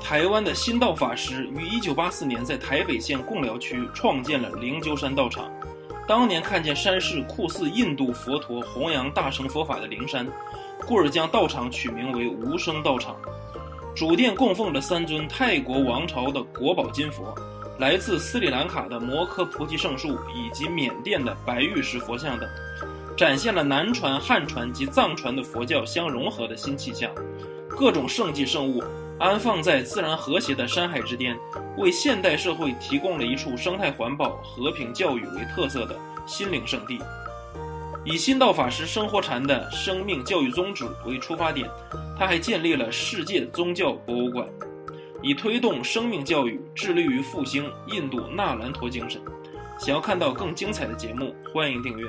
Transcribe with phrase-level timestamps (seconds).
[0.00, 5.50] 台湾的新道法师于1984年在台北县贡寮区创建了灵鹫山道场。
[6.08, 10.26] 当年看见山势酷似印度佛陀弘扬大乘佛法的灵山，
[10.84, 13.14] 故而将道场取名为无声道场。
[13.94, 17.32] 主殿供奉着三尊泰国王朝的国宝金佛，
[17.78, 22.48] 来自斯里兰卡的摩诃菩提圣树以及缅甸的白玉石佛像等，
[23.16, 27.08] 展现了南传、汉传及藏传的佛教相融合的新气象。
[27.68, 28.82] 各种圣迹圣物。
[29.20, 31.38] 安放在自然和谐的山海之巅，
[31.76, 36.98] 为现代社会提供了一处生态环保、和平教育为特色的心灵圣地。
[38.02, 41.68] 以新道法师生活禅的生命教育宗旨为出发点，
[42.18, 44.48] 他还建立了世界宗教博物馆，
[45.20, 49.20] 以推动生命教育，致力于复兴印度纳兰陀精神。
[49.78, 52.06] 想要看到更精彩的节目，欢迎订阅。